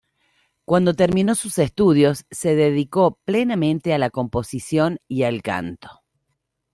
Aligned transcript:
Cuando 0.65 0.95
terminó 0.95 1.35
sus 1.35 1.59
estudios, 1.59 2.25
se 2.31 2.55
dedicó 2.55 3.19
plenamente 3.23 3.93
a 3.93 3.99
la 3.99 4.09
composición 4.09 4.97
y 5.07 5.21
al 5.25 5.43
canto. 5.43 5.89